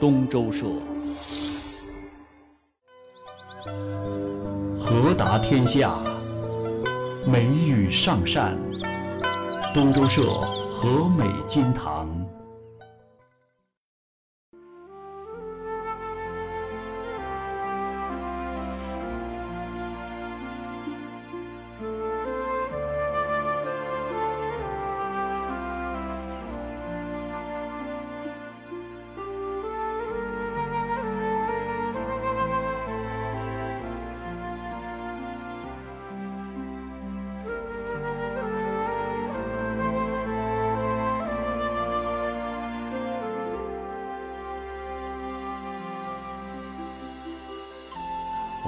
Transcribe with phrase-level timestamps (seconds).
[0.00, 0.66] 东周社。
[4.78, 5.98] 和达天下，
[7.26, 8.56] 美玉上善。
[9.74, 10.30] 东周社
[10.70, 12.08] 和美金堂。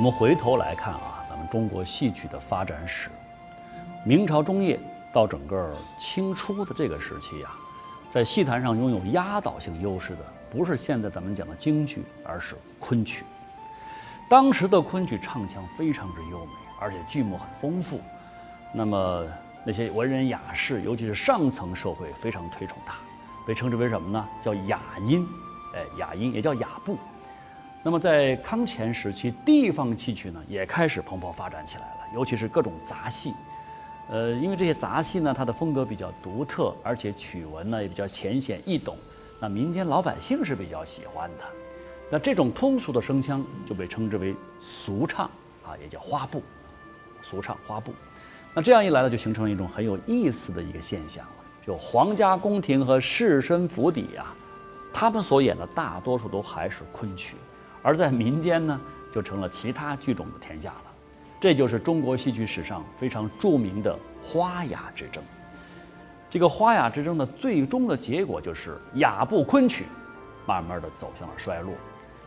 [0.01, 3.11] 我们回头来看啊，咱们中国戏曲的发展史，
[4.03, 4.81] 明朝中叶
[5.13, 7.55] 到整个清初的这个时期啊，
[8.11, 13.27] 在戏坛上拥有压倒性优势的，不是现在咱们讲的京剧，而是昆曲。
[14.27, 18.01] 当时的昆曲唱腔非常之优美，而且剧目很丰富。
[18.73, 19.27] 那么
[19.67, 22.95] 那些文人雅士，尤其是上层社会，非常推崇它，
[23.47, 24.27] 被称之为什么呢？
[24.43, 25.29] 叫雅音，
[25.75, 26.97] 哎，雅音也叫雅部。
[27.83, 33.33] 那么在康乾时期，地方戏曲呢也开始蓬勃发展起来了，尤其是各种杂戏。
[34.11, 38.99] 呃，因为这些杂戏呢，它的风格比较独特，而且曲文呢也比较浅显易懂，
[39.41, 41.45] 那民间老百姓是比较喜欢的。
[42.11, 45.27] 那这种通俗的声腔就被称之为俗唱
[45.65, 46.43] 啊，也叫花布。
[47.23, 47.95] 俗唱花布。
[48.53, 51.25] 那这样一来呢，就形成了一种很有意思的一个现象，
[51.65, 54.35] 就皇家宫廷和士绅府邸啊，
[54.93, 57.37] 他们所演的大多数都还是昆曲。
[57.83, 58.81] 而在民间呢，
[59.13, 60.85] 就成了其他剧种的天下了。
[61.41, 65.23] 这就是中国戏曲史上非常著名的花雅之争。
[66.29, 69.87] 这个花雅之争的最终的结果就是雅部昆曲，
[70.47, 71.73] 慢慢的走向了衰落，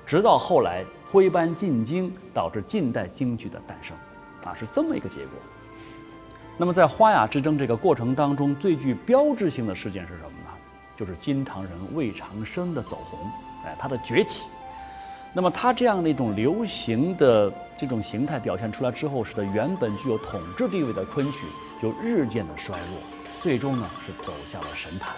[0.05, 3.95] 直到后来徽班进京，导致近代京剧的诞生，
[4.43, 5.33] 啊，是这么一个结果。
[6.57, 10.49] 那么在花雅之争这个过程当中，最具标志性的事件是什么呢？
[10.97, 13.19] 就是金堂人魏长生的走红，
[13.65, 14.47] 哎，他的崛起。
[15.35, 21.39] 那么它这样的一种流行的这种形态表现出来之后，使得原本具有统治地位的昆曲
[21.81, 22.99] 就日渐的衰落，
[23.41, 25.15] 最终呢是走下了神坛。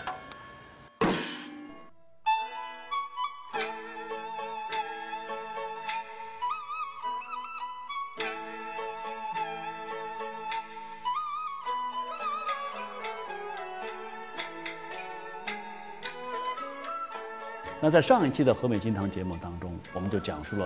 [17.85, 20.66] 那在上一期的和美金堂节目当中，我们就讲述了，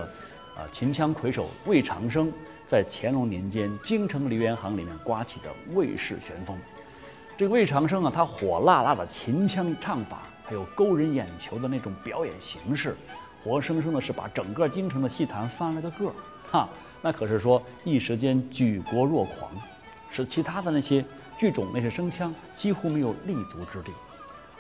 [0.56, 2.32] 啊，秦腔魁首魏长生
[2.66, 6.58] 在乾隆年间京城梨园行里面刮起的魏氏旋风。
[7.38, 12.96] 这个魏长生啊，他火辣辣的秦腔唱法，还有勾人眼球的那种表演形式，
[13.44, 16.14] 活生生的是把整个京城的戏坛翻了个个儿，
[16.50, 16.70] 哈，
[17.02, 19.52] 那可是说一时间举国若狂，
[20.10, 21.04] 使其他的那些
[21.38, 23.92] 剧种那些声腔几乎没有立足之地。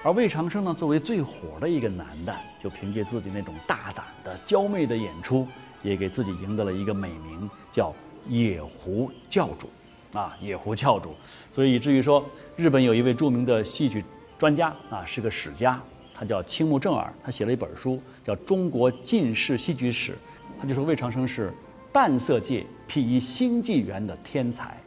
[0.01, 5.45] 而魏长生呢，作为最火的一个男的，就凭借自己那种大胆的娇媚的演出，
[5.83, 7.93] 也给自己赢得了一个美名，叫
[8.29, 9.69] 野狐教主，
[10.17, 11.13] 啊，野狐教主。
[11.51, 12.23] 所以以至于说，
[12.55, 14.01] 日本有一位著名的戏剧
[14.37, 15.77] 专家啊，是个史家，
[16.13, 20.13] 他叫青木正尔，他写了一本书，叫《中国近世戏剧史》，
[20.61, 21.53] 他就说魏长生是
[21.91, 24.77] 淡色界辟一新纪元的天才，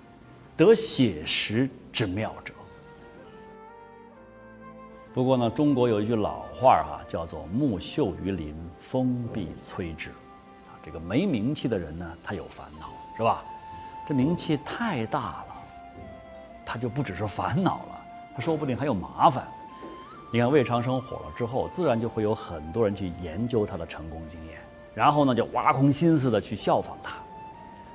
[0.56, 2.54] 得写实之妙者。
[5.14, 10.08] 不过呢，中国有一句老话哈，叫做“木秀于林，风必摧之”。
[10.64, 13.44] 啊，这个没名气的人呢，他有烦恼，是吧？
[14.08, 15.46] 这名气太大了，
[16.64, 18.00] 他就不只是烦恼了，
[18.34, 19.46] 他说不定还有麻烦。
[20.32, 24.58] 你看魏长生火了之后，自然就会有很多人去研究他的成功经验，
[24.94, 27.16] 然后呢，就挖空心思的去效仿他。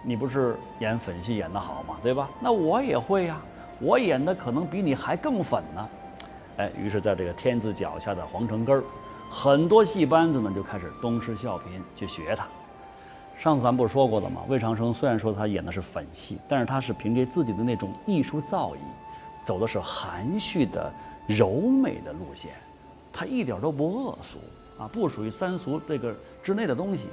[0.04, 1.98] 你不是演粉戏演得好吗？
[2.04, 2.30] 对吧？
[2.40, 3.42] 那我也会呀，
[3.80, 5.90] 我演的可能比你还更粉呢。
[6.58, 8.84] 哎，于是，在这个天子脚下的皇城根儿，
[9.30, 11.62] 很多戏班子呢就开始东施效颦
[11.96, 12.48] 去学他。
[13.38, 14.42] 上次咱不是说过了吗？
[14.48, 18.78] 魏长生虽然说他演的是粉戏，但是他是凭借自己的那种艺术造诣，
[19.46, 20.92] 走的是含蓄的
[21.28, 22.52] 柔美的路线，
[23.14, 24.40] 他一点都不恶俗
[24.80, 27.08] 啊，不属于三俗这个之内的东西。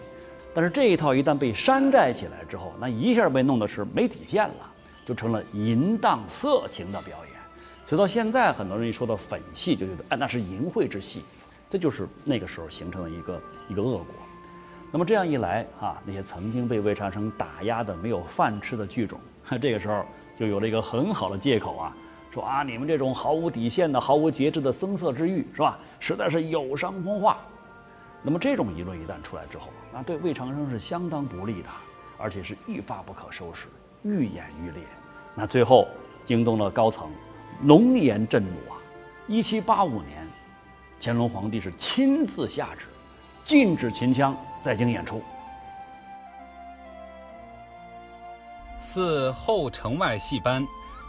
[0.54, 4.72] 但是这一套一旦被山寨起来之后，那一下被弄的是没底线了，
[5.04, 7.34] 就成了淫荡色情的表演。
[7.94, 11.22] 直到现在，很多人一说到粉戏，就觉得哎，那是淫秽之戏，
[11.70, 14.06] 这就是那个时候形成的一个一个恶果。
[14.90, 19.20] 那么这样一来啊，那些曾经被魏长生打压的没有饭吃的剧种，
[19.62, 20.04] 这个时候
[20.36, 21.96] 就有了一个很好的借口啊，
[22.32, 25.78] 说啊，你们这种毫无底线的、毫无节制的声色之欲，是吧？
[26.00, 27.38] 实在是有伤风化。
[28.24, 31.68] 那么这种舆论一旦出来之后，那对魏长生是相当不利的，
[32.18, 33.68] 而且是一发不可收拾，
[34.02, 34.82] 愈演愈烈。
[35.32, 35.86] 那最后
[36.24, 37.08] 惊动了高层，
[37.60, 38.76] 浓颜震怒啊！
[39.26, 40.26] 一七八五年，
[41.00, 42.86] 乾隆皇帝是亲自下旨，
[43.42, 45.22] 禁止秦腔在京演出。
[48.80, 50.66] 四后城外戏班，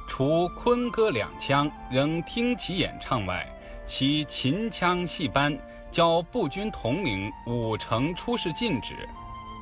[0.08, 3.46] 除昆歌两腔仍听其演唱外，
[3.86, 5.58] 其秦腔戏班
[5.92, 8.96] 交步军统领五城出示禁止。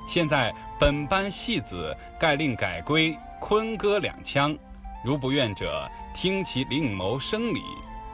[0.07, 4.55] 现在本班戏子盖令改归昆歌两腔，
[5.03, 5.85] 如不愿者，
[6.15, 7.61] 听其另谋生理。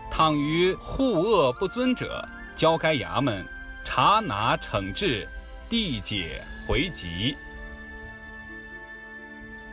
[0.10, 3.46] 倘于护恶不遵者，交该衙门
[3.86, 5.28] 查拿惩治，
[5.70, 7.38] 递解回籍。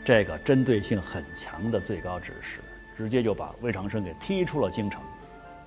[0.05, 2.61] 这个针对性很强的最高指示，
[2.99, 5.01] 直接就把魏长生给踢出了京城，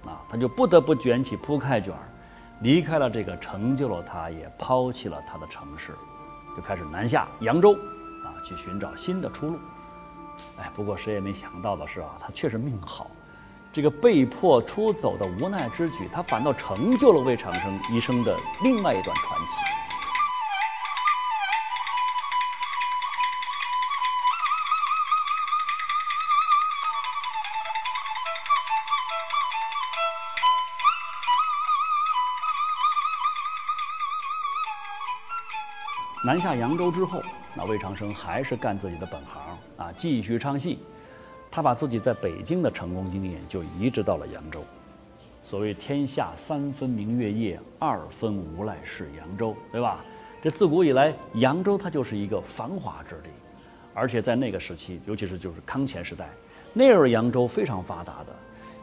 [0.06, 2.08] 啊，他就不得不卷起铺盖卷儿，
[2.62, 5.94] 离开了这个成就了他，也抛弃了他的城市，
[6.56, 9.60] 就开始南下扬州，啊，去寻找新的出路。
[10.58, 13.10] 哎，不过谁也没想到的是啊，他确实命好，
[13.72, 19.56] 这个被迫出走的无奈之举，他反倒成就了魏长生一生的另外一段传奇。
[36.26, 37.24] 南下扬州之后，
[37.56, 40.80] 那魏长生还是干自己的本行啊，继续唱戏。
[41.52, 44.64] 他把自己在北京的成功经验就移植到了扬州。
[45.44, 50.06] 所谓“天下三分明月夜，二分无赖是扬州”，对吧？
[50.44, 53.30] 这自古以来，扬州它就是一个繁华之地，
[53.96, 56.30] 而且在那个时期，尤其是就是康乾时代，
[56.72, 58.36] 那会儿扬州非常发达的，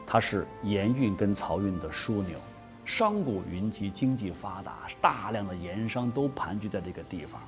[0.05, 2.37] 它是盐运跟漕运的枢纽。
[2.83, 7.41] 商贾云集，经济发达，大量的盐商都盘踞在这个地方。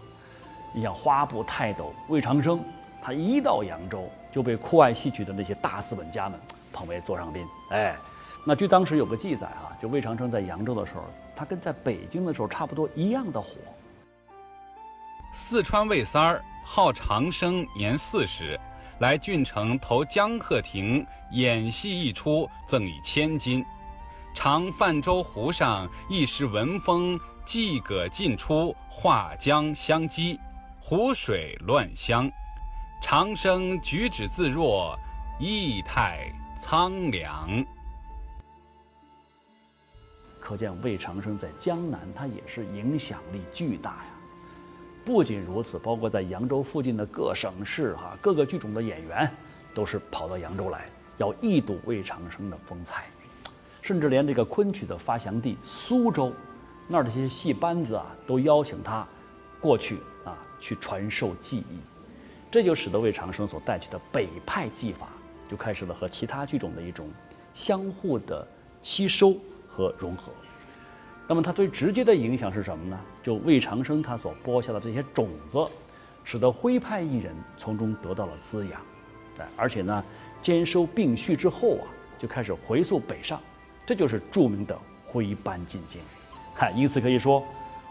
[0.73, 2.63] 你像花布泰斗魏长生，
[3.01, 6.39] 他一到扬州就被酷爱戏曲的那些大资本家们
[6.71, 7.47] 捧为座上宾。
[7.71, 7.95] 哎，
[8.45, 11.03] 那据当时有个记载啊，就魏长生在扬州的时候，
[11.35, 13.55] 他跟在北京的时候差不多一样的火。
[15.31, 18.59] 四川魏三儿号长生，年四十，
[18.99, 23.63] 来郡城投江鹤亭演戏一出，赠以千金。
[24.33, 30.39] 常泛舟湖上，一时闻风，即葛尽出，画江相击，
[30.89, 32.27] 湖水乱香。
[32.99, 34.97] 长生举止自若，
[35.39, 37.63] 意态苍凉。
[40.39, 44.05] 可见魏长生在江南，他也是影响力巨大呀。
[45.05, 49.31] 不仅如此，包括在扬州附近的各省市哈，各个剧种的演员，
[49.75, 53.03] 都是跑到扬州来，要一睹魏长生的风采。
[53.83, 56.33] 甚至连这个昆曲的发祥地苏州，
[56.87, 59.07] 那儿的这些戏班子啊，都邀请他
[59.61, 61.79] 过去啊，去传授技艺。
[62.51, 65.07] 这就使得魏长生所带去的北派技法，
[65.49, 67.07] 就开始了和其他剧种的一种
[67.53, 68.47] 相互的
[68.81, 69.35] 吸收
[69.67, 70.31] 和融合。
[71.27, 72.99] 那么，它最直接的影响是什么呢？
[73.21, 75.63] 就魏长生他所播下的这些种子，
[76.23, 78.81] 使得徽派艺人从中得到了滋养。
[79.37, 80.03] 对，而且呢，
[80.41, 81.85] 兼收并蓄之后啊，
[82.17, 83.39] 就开始回溯北上。
[83.85, 86.01] 这就是著名的徽班进京，
[86.55, 87.43] 看，因此可以说，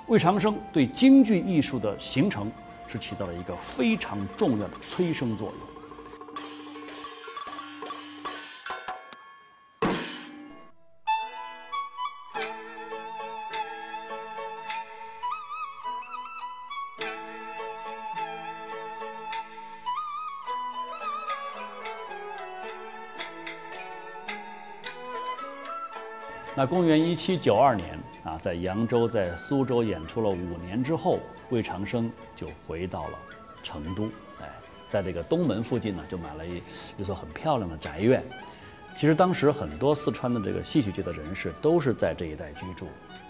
[0.09, 2.51] 魏长生对京剧艺术的形成
[2.87, 5.68] 是起到了一个非常重要的催生作用。
[26.59, 33.19] 那公元一七九二年啊，在扬州、在苏州演出了五年之后，魏长生就回到了
[33.63, 34.07] 成都。
[34.41, 34.51] 哎，
[34.91, 36.61] 在这个东门附近呢，就买了一
[36.97, 38.21] 一所很漂亮的宅院。
[38.97, 42.87] 其实当时很多四川的这个戏曲界的人士都是在这一带居住，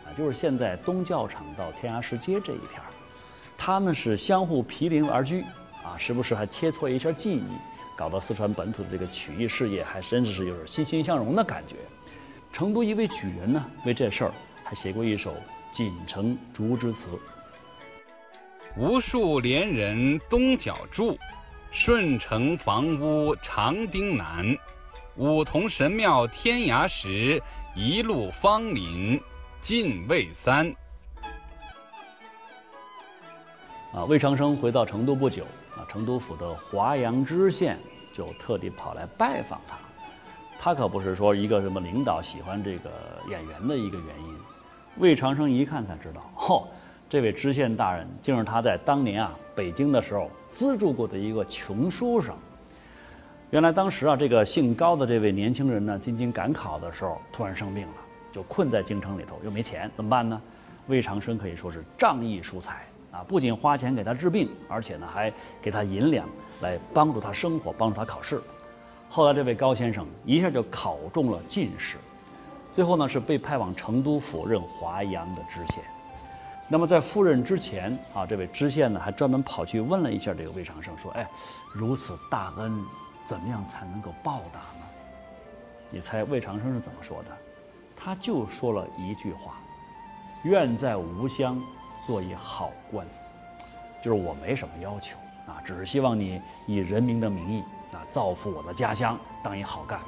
[0.06, 2.88] 啊，就是现在东教场到天涯石街这一片儿，
[3.58, 5.42] 他们是相互毗邻而居，
[5.84, 7.44] 啊，时不时还切磋一下技艺，
[7.94, 11.76] 搞得四川本土的这个曲艺事业还真是有点欣欣向荣的感觉。
[12.58, 14.32] 成都一位举人呢，为这事儿
[14.64, 15.30] 还写过一首
[15.70, 17.08] 《锦城竹枝词》：
[18.76, 21.16] 无数连人东角住，
[21.70, 24.44] 顺城房屋长汀南。
[25.14, 27.40] 五同神庙天涯石，
[27.76, 29.22] 一路芳林
[29.60, 30.68] 尽未三。
[33.92, 35.44] 啊，魏长生回到成都不久，
[35.76, 37.78] 啊，成都府的华阳知县
[38.12, 39.78] 就特地跑来拜访他。
[40.58, 42.90] 他可不是说一个什么领导喜欢这个
[43.30, 44.36] 演员的一个原因，
[44.96, 46.64] 魏长生一看才知道，嚯，
[47.08, 52.34] 这位知县大人竟是他在当年啊北京的时候资助过的一个穷书生。
[53.50, 57.94] 原来当时啊，这个姓高的这位年轻人呢，进京赶考的时候突然生病了，
[58.32, 60.38] 就困在京城里头，又没钱，怎么办呢？
[60.88, 66.28] 魏长生可以说是仗义疏财啊，不仅花钱给他治病，而且呢还给他银两
[66.60, 68.42] 来帮助他生活，帮助他考试。
[69.08, 71.96] 后来这位高先生一下就考中了进士，
[72.72, 75.82] 最后呢是被派往成都府任华阳的知县。
[76.68, 81.28] 那么在赴任之前啊，这位知县呢还专门跑去问了一下这个魏长生，说：“哎，
[81.72, 82.84] 如此大恩。”
[83.28, 84.86] 怎么样才能够报答呢？
[85.90, 87.28] 你猜魏长生是怎么说的？
[87.94, 89.56] 他就说了一句话
[90.44, 91.62] ：“愿在吴乡
[92.06, 93.06] 做一好官。”
[94.02, 97.62] 就是我没什么要求啊，只是希望你以人民的名义
[97.92, 100.06] 啊，造福我的家乡，当一好干部。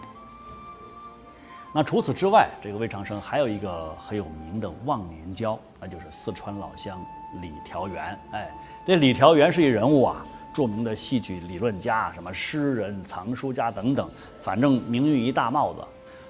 [1.72, 7.00] 那除此之外，这个魏长生还有一个很有名的忘年交，那就是四川老乡
[7.40, 8.18] 李调元。
[8.32, 8.50] 哎，
[8.84, 10.24] 这李调元是一人物啊。
[10.52, 14.10] 著名的戏曲理论家，什么诗人、藏书家等等，
[14.40, 15.80] 反正名誉一大帽子，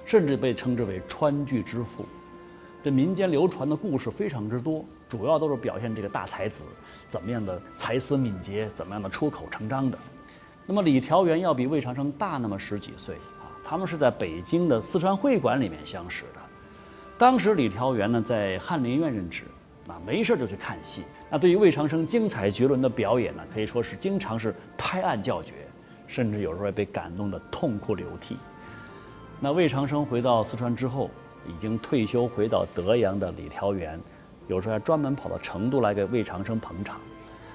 [0.05, 2.05] 甚至被称之为川剧之父。
[2.83, 6.61] 这民间流传的故事非常之多，主要都是表现这个大才子
[7.09, 9.97] 怎么样的才思敏捷，怎么样的出口成章的。
[10.71, 16.39] 那么李调元要比魏长生大那么十几岁啊，他们是在北京的四川会馆里面相识的。
[17.17, 19.43] 当时李调元呢在翰林院任职，
[19.85, 21.03] 啊没事就去看戏。
[21.29, 25.55] 那对于魏长生精彩绝伦的表演呢，可以说是经常是拍案叫绝，
[26.07, 28.37] 甚至有时候也被感动得痛哭流涕。
[29.41, 31.09] 那魏长生回到四川之后，
[31.45, 33.99] 已经退休回到德阳的李调元，
[34.47, 37.01] 有时候还专门跑到成都来给魏长生捧场。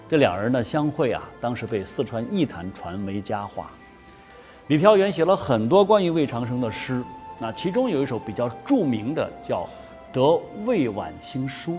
[0.08, 3.70] 这两人呢相会啊，当时被四川艺坛传为佳话。
[4.68, 7.02] 李调元写了很多关于魏长生的诗，
[7.38, 9.62] 那其中有一首比较著名的叫
[10.12, 11.72] 《得魏晚清书》。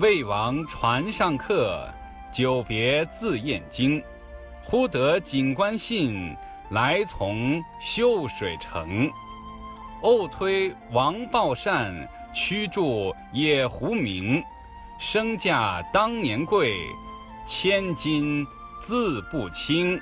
[0.00, 1.88] 魏王船上客，
[2.32, 4.02] 久别自燕京。
[4.64, 6.36] 忽得锦官信，
[6.70, 9.10] 来从秀水城。
[10.02, 11.94] 偶推王抱善，
[12.32, 14.42] 驱逐野狐鸣。
[15.04, 16.86] 身价当年贵，
[17.44, 18.46] 千金
[18.80, 20.00] 自不轻。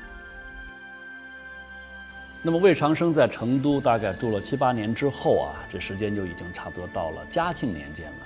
[2.43, 8.19] 那么魏长生在成都大概住了七八年之后啊，这时间就已经差不多到了嘉庆年间了。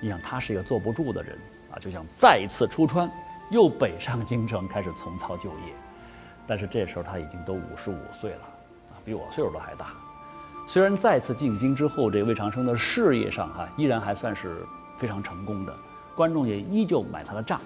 [0.00, 1.34] 你想他是一个坐不住的人
[1.74, 3.10] 啊，就想再一次出川，
[3.50, 5.74] 又北上京城开始从操旧业。
[6.46, 8.42] 但是这时候他已经都五十五岁了
[8.90, 9.94] 啊，比我岁数都还大。
[10.68, 14.62] 虽然再次进京之后，这魏长生的事业上哈依然还算是
[14.94, 15.74] 非常成功的，
[16.14, 17.60] 观众也依旧买他的账，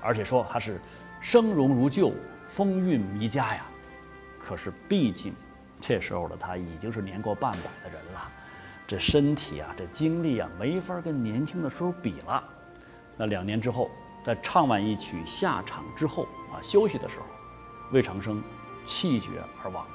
[0.00, 0.80] 而且说他是
[1.20, 2.12] 生容如旧，
[2.48, 3.64] 风韵弥佳呀。
[4.38, 5.32] 可是毕竟
[5.80, 8.30] 这时候的他已经是年过半百的人了。
[8.86, 12.44] 这身体啊，这精力啊，没法跟年轻的时候比了。
[13.16, 13.90] 那两年之后，
[14.22, 17.24] 在唱完一曲下场之后啊，休息的时候，
[17.92, 18.42] 魏长生
[18.84, 19.30] 气绝
[19.62, 19.86] 而亡，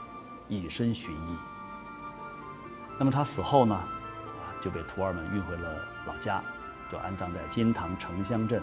[0.47, 1.37] 以身寻医。
[2.97, 5.75] 那么他死后呢，啊，就被徒儿们运回了
[6.07, 6.41] 老家，
[6.91, 8.61] 就安葬在金堂城乡镇，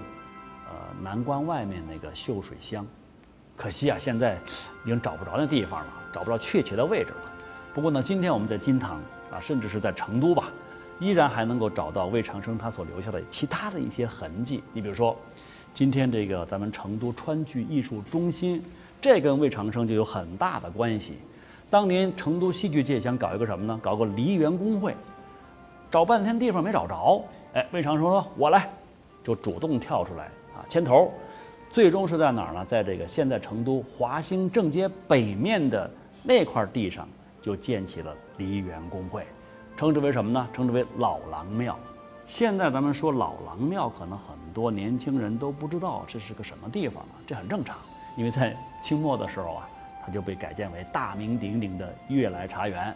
[0.66, 2.86] 呃，南关外面那个秀水乡。
[3.56, 4.36] 可惜啊，现在
[4.84, 7.32] 已经找不着那地方了，找不着确切的位置了。
[7.74, 9.00] 不过呢，今天我们在金堂。
[9.28, 10.52] 啊，甚至是在成都吧，
[11.00, 14.62] 依然还能够找到魏长生他所留下的其他的一些痕迹。
[14.72, 15.16] 你比如说，
[15.74, 18.62] 今天这个咱们成都川剧艺术中心，
[19.02, 21.18] 这跟魏长生就有很大的关系。
[21.68, 23.80] 当年成都戏剧界想搞一个什么呢？
[23.82, 24.94] 搞个梨园工会，
[25.90, 27.24] 找半天地方没找着。
[27.56, 28.68] 哎，魏长生说：“我来。”
[29.24, 31.10] 就主动跳出来啊，牵头。
[31.70, 32.62] 最终是在哪儿呢？
[32.66, 35.90] 在这个现在成都华兴正街北面的
[36.22, 37.08] 那块地上。
[37.40, 39.24] 就建起了梨园公会，
[39.76, 40.48] 称之为什么呢？
[40.52, 41.78] 称之为老郎庙。
[42.26, 47.08] 现在咱们说老郎庙，可能很多年轻人都不知道这是个什么地方了。
[47.24, 47.76] 这很正常，
[48.16, 49.68] 因为在清末的时候啊，
[50.04, 52.92] 它就被改建为大名鼎鼎的悦来茶园。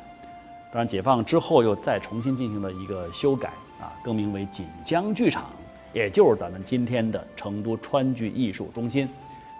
[0.72, 5.46] 当然，解放之后又再重新进行了一个修改啊，更名为锦江剧场，
[5.92, 9.08] 也就是咱们今天的成都川剧艺术中心。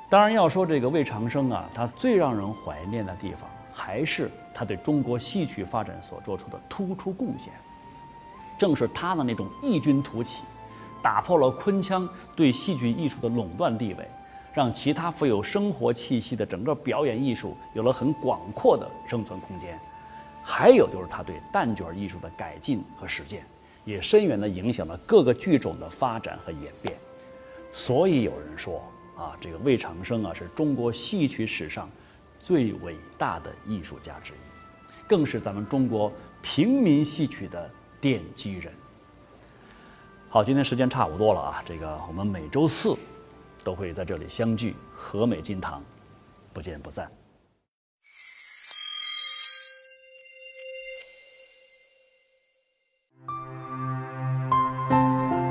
[0.08, 3.48] 当然，要说这个魏长生啊，他最让人怀念的地方。
[3.72, 7.50] 还是他对中国戏曲发展所做出的突出贡献。
[8.58, 10.42] 正是他的那种异军突起，
[11.00, 14.06] 打破了昆腔对戏剧艺术的垄断地位，
[14.52, 19.78] 让其他富有生活气息的整个表演艺术有了很广阔的生存空间。
[20.42, 23.42] 还有就是他对旦角艺术的改进和实践，
[23.90, 26.96] 也深远地影响了各个剧种的发展和演变。
[27.72, 28.82] 所以有人说
[29.16, 31.88] 啊，这个魏长生啊，是中国戏曲史上。
[32.42, 34.36] 最伟大的艺术家之一，
[35.06, 37.70] 更是咱们中国平民戏曲的
[38.00, 38.72] 奠基人。
[40.30, 42.96] 好，今天时间差不多了啊，这个我们每周四
[43.62, 45.82] 都会在这里相聚，和美金堂，
[46.54, 47.19] 不见不散。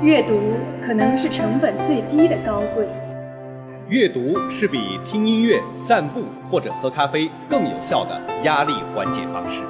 [0.02, 2.86] 阅读可能是成本最低的高贵。
[3.86, 9.60] 阅读是比听音乐、散步或者喝咖啡更有效的压力缓解方式。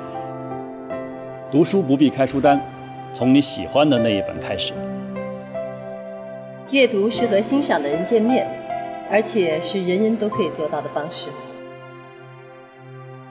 [1.50, 2.60] 读书不必开书单，
[3.12, 4.72] 从你喜欢的那一本开始。
[6.70, 8.46] 阅读是和欣赏的人见面，
[9.10, 11.28] 而且是人人都可以做到的方式。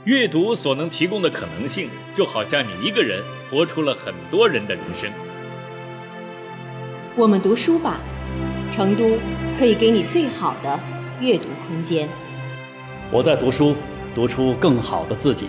[0.03, 5.09] 阅读所能提供的可能性，就好像你一个人活出了很多人的人生。
[7.15, 7.99] 我们读书吧，
[8.73, 9.17] 成都
[9.57, 10.79] 可以给你最好的
[11.19, 12.07] 阅读空间。
[13.11, 13.75] 我在读书，
[14.15, 15.47] 读出更好的自己。